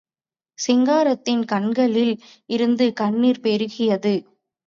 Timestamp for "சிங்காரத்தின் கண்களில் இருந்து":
0.57-2.93